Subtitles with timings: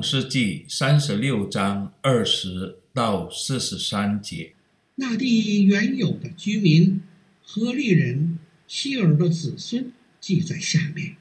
[0.00, 4.54] 创世纪三十六章二十到四十三节。
[4.94, 7.02] 那地原有的居民，
[7.42, 11.16] 何利人希尔的子孙记在下面，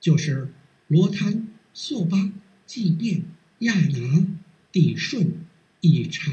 [0.00, 0.48] 就是
[0.88, 2.32] 罗摊、朔巴、
[2.66, 3.22] 祭便、
[3.60, 4.26] 亚拿、
[4.72, 5.34] 底顺、
[5.80, 6.32] 以查、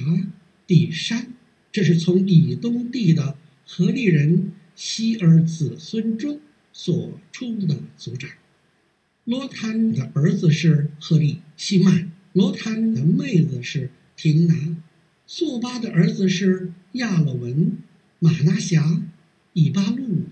[0.65, 1.31] 底山，
[1.71, 6.41] 这是从以东地的何利人希尔子孙中
[6.71, 8.31] 所出的族长。
[9.25, 14.75] 罗坦的儿子是赫利、希曼；罗坦的妹子是亭拿；
[15.25, 17.77] 素巴的儿子是亚勒文、
[18.19, 19.01] 玛拿辖、
[19.53, 20.23] 以巴路、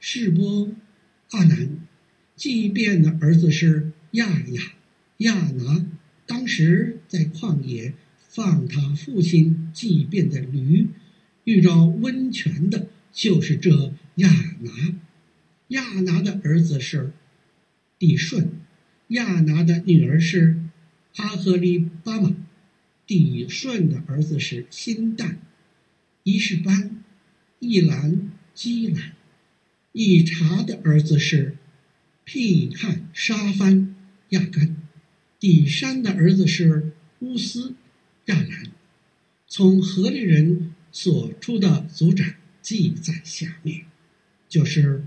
[0.00, 0.70] 示波、
[1.32, 1.68] 阿南；
[2.36, 4.62] 祭便的儿子是亚雅、
[5.18, 5.84] 亚拿。
[6.24, 7.92] 当时在旷野
[8.28, 10.86] 放他父亲祭便的驴，
[11.44, 14.94] 遇着温泉的，就是这亚拿。
[15.68, 17.12] 亚拿的儿子是。
[17.98, 18.52] 底顺，
[19.08, 20.60] 亚拿的女儿是
[21.16, 22.36] 阿赫利巴玛，
[23.06, 25.36] 底顺的儿子是辛旦，
[26.22, 27.02] 伊士班，
[27.58, 29.12] 易兰，基兰，
[29.92, 31.56] 以查的儿子是
[32.24, 33.96] 辟汉，沙番，
[34.28, 34.76] 亚干，
[35.40, 37.74] 底山的儿子是乌斯，
[38.26, 38.70] 亚兰。
[39.48, 43.86] 从何利人所出的族长记在下面，
[44.48, 45.04] 就是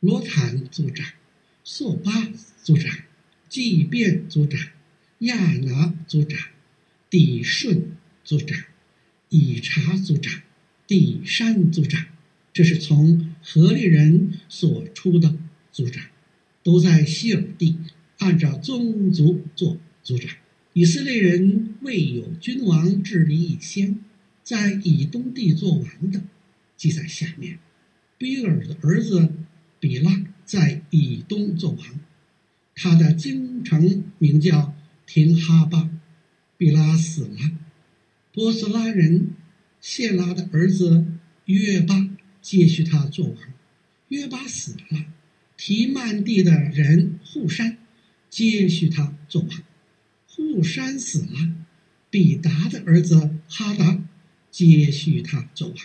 [0.00, 1.06] 罗坦族长。
[1.66, 2.28] 朔巴
[2.62, 2.94] 族长，
[3.48, 4.60] 祭便族长，
[5.20, 6.38] 亚拿族长，
[7.08, 8.64] 底顺族长，
[9.30, 10.42] 以查族长，
[10.86, 12.04] 底山族长，
[12.52, 15.38] 这是从何利人所出的
[15.72, 16.04] 族长，
[16.62, 17.78] 都在希尔地，
[18.18, 20.36] 按照宗族做族长。
[20.74, 24.00] 以色列人未有君王治理以先，
[24.42, 26.24] 在以东地做王的，
[26.76, 27.58] 记在下面。
[28.18, 29.32] 比尔的儿子
[29.80, 30.26] 比拉。
[30.44, 32.00] 在以东作王，
[32.74, 34.74] 他的京城名叫
[35.06, 35.90] 廷哈巴，
[36.56, 37.50] 比拉死了。
[38.32, 39.30] 波斯拉人
[39.80, 41.06] 谢拉的儿子
[41.46, 42.10] 约巴
[42.42, 43.36] 接续他作王，
[44.08, 45.06] 约巴死了。
[45.56, 47.78] 提曼地的人护山
[48.28, 49.62] 接续他作王，
[50.26, 51.54] 护山死了。
[52.10, 54.00] 比达的儿子哈达
[54.50, 55.76] 接续他作王，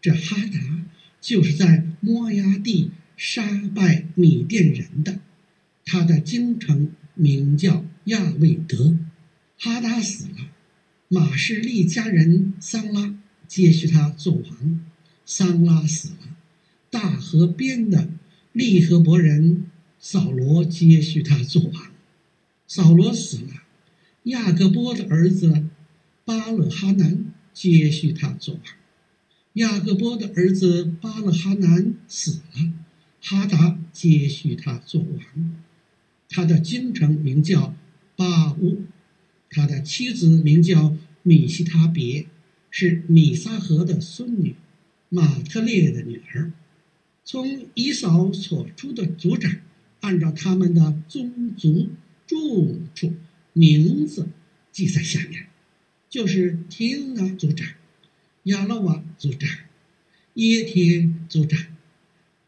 [0.00, 0.84] 这哈达
[1.20, 2.90] 就是在摩押地。
[3.24, 5.20] 杀败米甸人的，
[5.84, 8.96] 他的京城名叫亚未德。
[9.56, 10.50] 哈达死了，
[11.06, 13.14] 马士利家人桑拉
[13.46, 14.80] 接续他做王。
[15.24, 16.36] 桑拉死了，
[16.90, 18.08] 大河边的
[18.50, 19.66] 利和伯人
[20.00, 21.92] 扫罗接续他做王。
[22.66, 23.62] 扫罗死了，
[24.24, 25.66] 亚各波的儿子
[26.24, 28.64] 巴勒哈南接续他做王。
[29.52, 32.72] 亚各波的儿子巴勒哈南死了。
[33.24, 35.56] 哈达接续他做王，
[36.28, 37.72] 他的京城名叫
[38.16, 38.82] 巴乌，
[39.48, 42.26] 他的妻子名叫米希他别，
[42.68, 44.56] 是米撒河的孙女，
[45.08, 46.52] 马特列的女儿。
[47.24, 49.60] 从以扫所出的族长，
[50.00, 51.90] 按照他们的宗族
[52.26, 53.14] 住处
[53.52, 54.30] 名字
[54.72, 55.46] 记在下面，
[56.10, 57.68] 就是亭拿族长、
[58.42, 59.48] 亚勒瓦族长、
[60.34, 61.66] 耶天族长。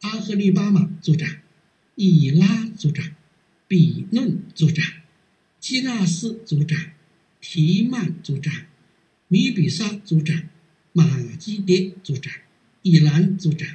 [0.04, 1.38] 阿赫利巴马族长，
[1.94, 3.16] 以拉族长，
[3.66, 4.84] 比嫩族长，
[5.58, 6.78] 基纳斯族长，
[7.40, 8.66] 提曼族长，
[9.28, 10.42] 米比萨族长，
[10.92, 12.30] 马基迭族长，
[12.82, 13.66] 以兰族长。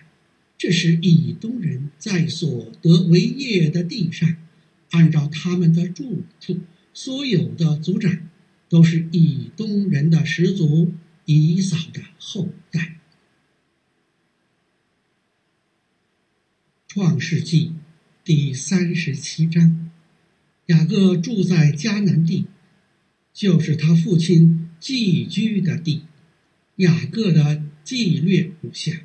[0.56, 4.36] 这是以东人在所得为业的地上，
[4.92, 6.60] 按照他们的住处，
[6.94, 8.30] 所有的族长，
[8.70, 10.94] 都是以东人的始祖
[11.26, 12.98] 以扫的后代。
[16.92, 17.74] 创世纪
[18.24, 19.92] 第三十七章，
[20.66, 22.48] 雅各住在迦南地，
[23.32, 26.02] 就是他父亲寄居的地。
[26.78, 29.04] 雅各的记略如下：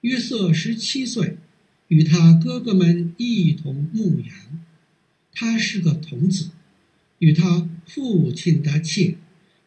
[0.00, 1.36] 约瑟十七岁，
[1.88, 4.64] 与他哥哥们一同牧羊。
[5.30, 6.52] 他是个童子，
[7.18, 9.18] 与他父亲的妾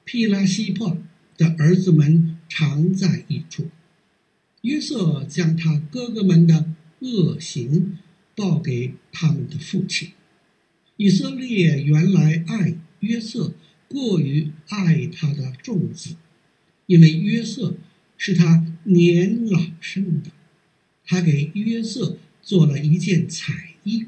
[0.04, 0.98] 毗拉西珀
[1.38, 3.70] 的儿子们常在一处。
[4.64, 7.98] 约瑟将他哥哥们的恶行
[8.36, 10.10] 报给他们的父亲。
[10.96, 13.54] 以色列原来爱约瑟
[13.88, 16.16] 过于爱他的众子，
[16.88, 17.78] 因为约瑟
[18.18, 20.32] 是他年老生的。
[21.06, 24.08] 他给约瑟做了一件彩衣。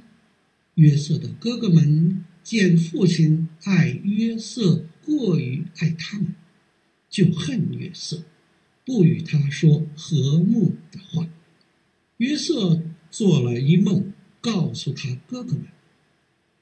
[0.76, 6.34] 约瑟的哥哥们见父亲爱约瑟过于爱他们，
[7.10, 8.24] 就恨约瑟，
[8.86, 11.28] 不与他说和睦的话。
[12.20, 14.12] 约瑟做了一梦，
[14.42, 15.68] 告诉他哥哥们，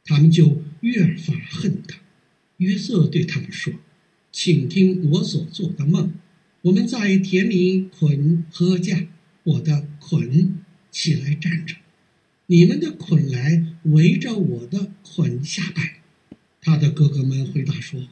[0.06, 1.98] 他们就越发恨他。
[2.58, 3.74] 约瑟对他们说
[4.32, 6.14] ：“请听我所做的梦。
[6.62, 9.08] 我们在田里捆禾稼，
[9.44, 10.60] 我的捆
[10.92, 11.78] 起来站着，
[12.46, 16.02] 你们的捆来围着我的捆下摆。”
[16.62, 18.08] 他的哥哥们回答说：“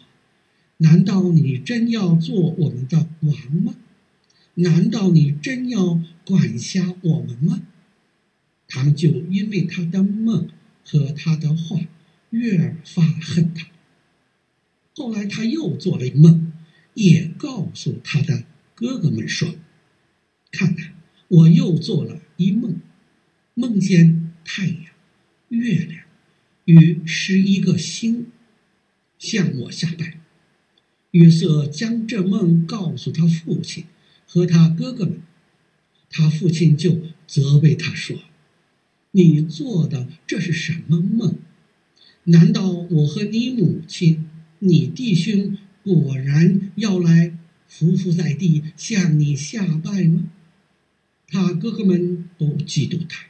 [0.78, 3.76] 难道你真要做我们的王吗？
[4.56, 7.62] 难道你真要管辖我们吗？”
[8.68, 10.50] 他们就因为他的梦
[10.84, 11.80] 和他的话
[12.32, 13.68] 越发恨他。
[14.96, 16.52] 后来他又做了一梦，
[16.94, 18.44] 也告诉他的
[18.74, 19.56] 哥哥们说
[20.52, 20.96] ：“看看，
[21.28, 22.80] 我又做了一梦，
[23.54, 24.86] 梦见太阳、
[25.50, 26.06] 月亮
[26.66, 28.28] 与十一个星。”
[29.18, 30.20] 向我下拜。
[31.12, 33.86] 约瑟将这梦告诉他父亲
[34.36, 35.22] 和他哥哥们，
[36.10, 38.20] 他父亲就责备他说
[39.12, 41.38] ：“你做的这是什么梦？
[42.26, 44.28] 难道我和你母亲、
[44.60, 50.30] 你弟兄果然要来伏伏在地向你下拜吗？”
[51.28, 53.28] 他哥哥们都嫉妒他，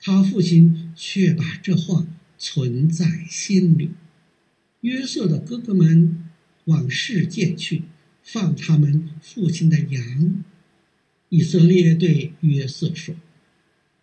[0.00, 2.06] 他父亲却把这话
[2.38, 3.90] 存在心里。
[4.80, 6.24] 约瑟的哥哥们
[6.64, 7.82] 往示剑去，
[8.24, 10.42] 放他们父亲的羊。
[11.28, 13.14] 以色列对约瑟说：“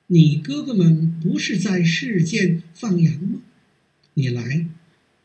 [0.07, 3.41] 你哥哥们不是在世间放羊吗？
[4.13, 4.67] 你来，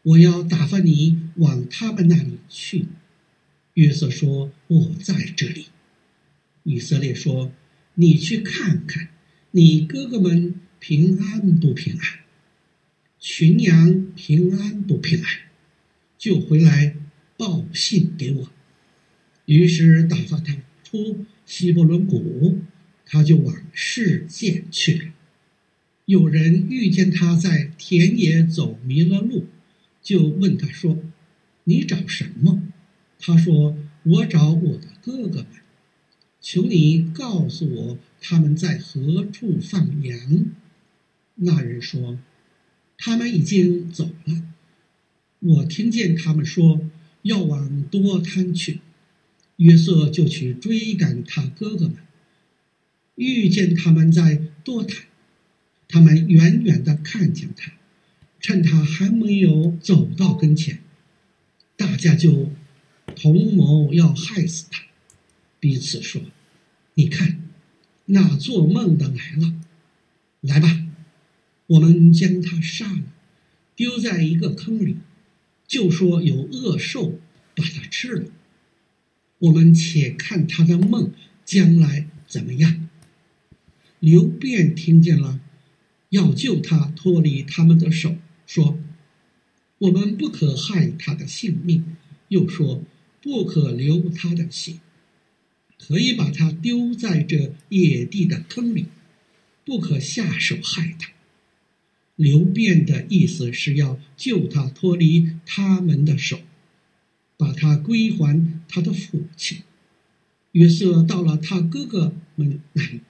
[0.02, 2.86] 我要打发你往他们那里去。”
[3.74, 5.66] 约瑟说：“我在这里。”
[6.64, 7.52] 以色列说
[7.94, 9.08] ：“你去看看，
[9.50, 12.20] 你哥哥们平安不平安？
[13.18, 15.40] 群羊平安不平安？”
[16.16, 16.96] 就回来
[17.36, 18.52] 报信给我。
[19.46, 22.60] 于是打发他出希伯仑谷，
[23.04, 25.04] 他就往世界去了。
[26.04, 29.46] 有人遇见他在田野走迷了路，
[30.02, 30.98] 就问他说
[31.64, 32.62] ：“你找什么？”
[33.18, 35.46] 他说：“我找我的哥哥们，
[36.40, 40.52] 求你告诉我他们在何处放羊。”
[41.36, 42.18] 那人说
[42.98, 44.42] ：“他们已经走了。”
[45.38, 46.80] 我听见他们说
[47.22, 48.80] 要往多摊去，
[49.56, 51.96] 约瑟就去追赶他哥哥们。
[53.14, 55.06] 遇见他们在多摊，
[55.88, 57.72] 他们远远地看见他，
[58.40, 60.80] 趁他还没有走到跟前，
[61.76, 62.52] 大家就
[63.14, 64.84] 同谋要害死他，
[65.58, 66.20] 彼此说
[66.94, 67.40] ：“你看，
[68.04, 69.54] 那做梦的来了，
[70.42, 70.86] 来吧，
[71.68, 73.04] 我们将他杀了，
[73.74, 74.98] 丢在一个坑里。”
[75.66, 77.18] 就说有恶兽
[77.56, 78.30] 把他吃了，
[79.38, 81.12] 我们且看他的梦
[81.44, 82.88] 将来怎么样。
[84.00, 85.40] 刘辩听见了，
[86.10, 88.16] 要救他脱离他们的手，
[88.46, 88.78] 说
[89.78, 91.96] ：“我们不可害他的性命。”
[92.28, 92.82] 又说
[93.22, 94.80] ：“不可流他的血，
[95.78, 98.86] 可以把他丢在这野地的坑里，
[99.64, 101.12] 不可下手害他。”
[102.16, 106.40] 刘辩的意思是要救他脱离他们的手，
[107.36, 109.62] 把他归还他的父亲。
[110.52, 113.00] 约瑟到了他哥哥们那里，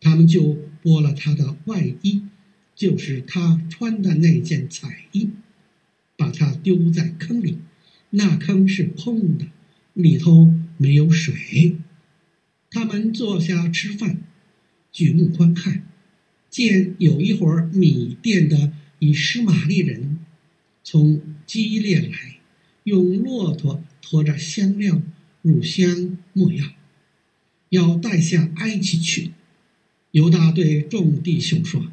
[0.00, 2.22] 他们就剥了他的外衣，
[2.74, 5.30] 就是他穿的那件彩衣，
[6.16, 7.58] 把他丢在坑里。
[8.10, 9.46] 那坑是空的，
[9.94, 11.76] 里头没有水。
[12.68, 14.20] 他们坐下吃饭，
[14.90, 15.86] 举目观看。
[16.48, 20.18] 见有一伙米甸的以实玛利人
[20.82, 22.39] 从基列来，
[22.84, 25.02] 用骆驼驮着香料、
[25.42, 26.66] 乳香、没药，
[27.68, 29.32] 要带下埃及去。
[30.10, 31.92] 犹大对众弟兄说：“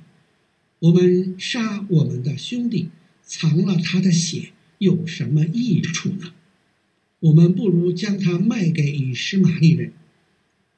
[0.80, 2.90] 我们杀我们的兄弟，
[3.22, 6.34] 藏了他的血，有什么益处呢？
[7.20, 9.94] 我们不如将他卖给以实玛利人，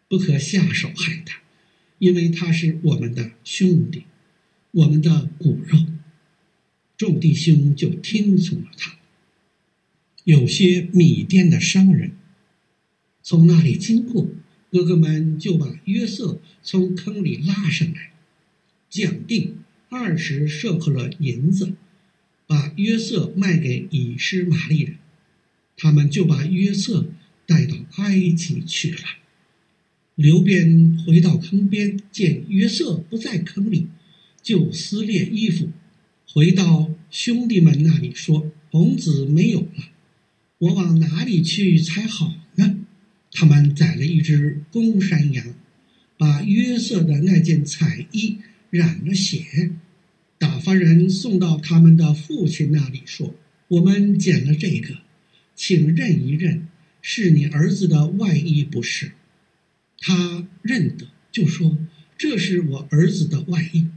[0.08, 1.40] 不可下手害他。”
[2.00, 4.04] 因为他是我们的兄弟，
[4.72, 5.86] 我们的骨肉，
[6.96, 8.99] 众弟兄就听从了他。
[10.24, 12.12] 有些米甸的商人
[13.24, 14.28] 从那里经过，
[14.72, 18.12] 哥哥们就把约瑟从坑里拉上来，
[18.90, 19.58] 讲定
[19.90, 21.74] 二十舍客勒银子，
[22.46, 24.96] 把约瑟卖给以实玛利人，
[25.78, 27.08] 他们就把约瑟
[27.46, 29.04] 带到埃及去了。
[30.16, 33.88] 刘便回到坑边，见约瑟不在坑里，
[34.42, 35.70] 就撕裂衣服，
[36.28, 39.90] 回到兄弟们那里说：“童子没有了，
[40.60, 42.78] 我往哪里去才好呢？”
[43.32, 45.54] 他们宰了一只公山羊，
[46.18, 48.38] 把约瑟的那件彩衣
[48.70, 49.72] 染了血，
[50.38, 53.36] 打发人送到他们的父亲那里说
[53.70, 54.98] ：“我们捡了这个，
[55.56, 56.68] 请认一认，
[57.02, 59.12] 是你儿子的外衣不是？”
[60.02, 61.78] 他认得，就说
[62.18, 63.88] ：“这是我儿子的外衣。”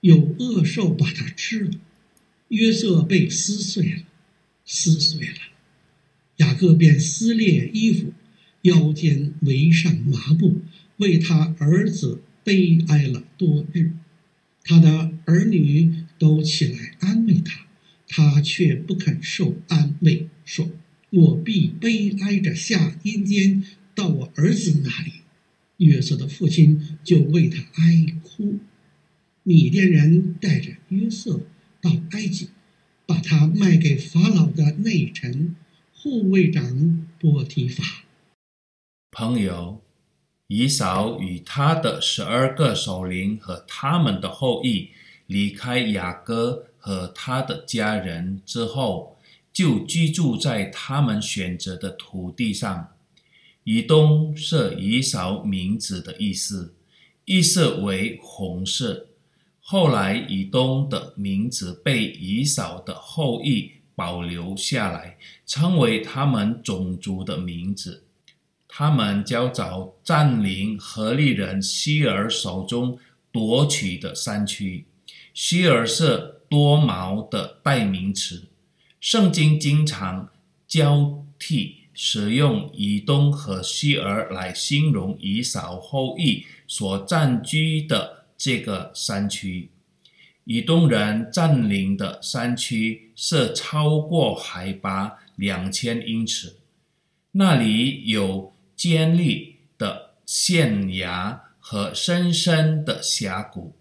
[0.00, 1.70] 有恶兽把它吃了，
[2.48, 4.02] 约瑟被撕碎了，
[4.64, 5.51] 撕碎了。
[6.38, 8.12] 雅各便撕裂衣服，
[8.62, 10.60] 腰间围上麻布，
[10.96, 13.92] 为他儿子悲哀了多日。
[14.64, 17.66] 他的儿女都起来安慰他，
[18.08, 20.70] 他却不肯受安慰，说
[21.10, 23.62] ：“我必悲哀着下阴间
[23.94, 25.12] 到我儿子那里。”
[25.78, 28.60] 约瑟的父亲就为他哀哭。
[29.42, 31.44] 米甸人带着约瑟
[31.80, 32.48] 到埃及，
[33.04, 35.56] 把他卖给法老的内臣
[36.02, 37.84] 护卫长波提法。
[39.12, 39.80] 朋友，
[40.48, 44.90] 以扫与他的十二个首领和他们的后裔
[45.28, 49.16] 离开雅各和他的家人之后，
[49.52, 52.88] 就居住在他们选择的土地上。
[53.62, 56.74] 以东是以扫名字的意思，
[57.26, 59.06] 意思为红色。
[59.60, 63.70] 后来，以东的名字被以扫的后裔
[64.02, 65.16] 保留下来，
[65.46, 68.02] 成为他们种族的名字。
[68.66, 72.98] 他们较早占领何利人希尔手中
[73.30, 74.86] 夺取的山区。
[75.32, 78.48] 希尔是多毛的代名词，
[78.98, 80.28] 圣经经常
[80.66, 88.24] 交替使用以东和西珥来形容以扫后裔所占据的。
[88.44, 89.70] 这个山区，
[90.44, 96.56] 以东人占领的山区是超过海拔两千英尺，
[97.32, 103.74] 那里有尖利的县崖和深深的峡谷。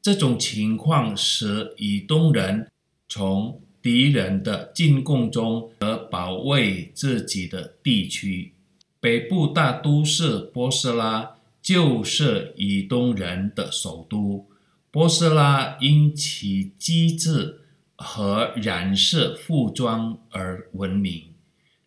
[0.00, 2.70] 这种情况使以东人
[3.08, 8.52] 从敌人的进攻中得保卫自己的地区。
[9.00, 11.36] 北部大都市波斯拉。
[11.62, 14.46] 就是以东人的首都
[14.92, 17.60] 波斯拉，因其机智
[17.94, 21.34] 和染色服装而闻名。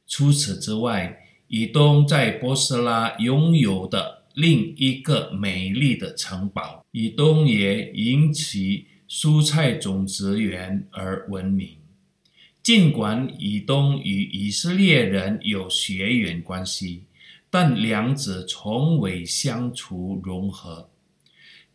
[0.07, 11.77] 除此之外，以东在波斯拉拥有的另一个美丽的城堡，以东也因其蔬菜种植园而闻名。
[12.61, 17.03] 尽管以东与以色列人有血缘关系。
[17.49, 20.89] 但两者从未相处融合。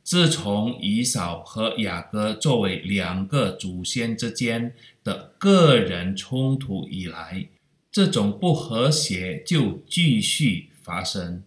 [0.08, 4.72] 自从以扫和雅各作为两个祖先之间
[5.04, 7.46] 的个人冲突以来，
[7.92, 11.42] 这种不和谐就继续发生。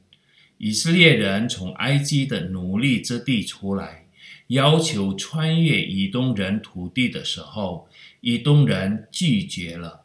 [0.59, 4.05] 以色列人从埃及的奴隶之地出来，
[4.49, 7.89] 要求穿越以东人土地的时候，
[8.19, 10.01] 以东人拒绝了。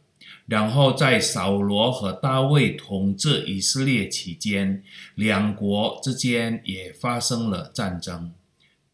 [0.47, 4.83] 然后，在扫罗和大卫统治以色列期间，
[5.15, 8.33] 两国之间也发生了战争。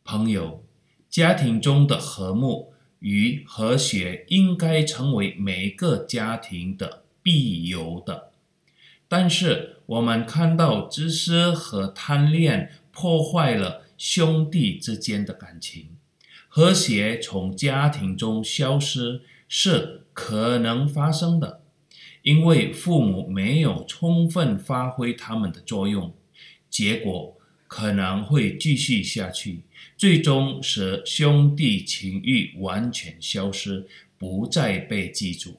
[0.04, 0.64] 朋友，
[1.08, 8.30] 家庭中的和睦与和谐应该成为每个家庭的必有的。
[9.08, 15.90] 但是，我们看到自私和贪恋破坏了兄弟之间的感情，
[16.48, 21.60] 和谐从家庭中消失是可能发生的，
[22.22, 26.14] 因为父母没有充分发挥他们的作用，
[26.70, 27.36] 结果
[27.72, 29.62] 可能会继续下去，
[29.96, 33.88] 最终使兄弟情谊完全消失，
[34.18, 35.58] 不再被记住。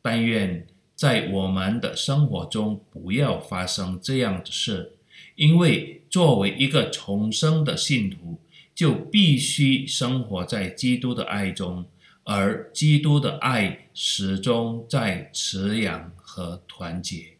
[0.00, 4.92] 但愿在我们的生活中不要发生这样的事，
[5.34, 8.40] 因为作为一个重生的信徒，
[8.74, 11.84] 就必须生活在基督的爱中。
[12.24, 17.34] 而基督的爱始终在滋养和团结。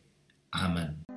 [0.51, 1.10] 阿门。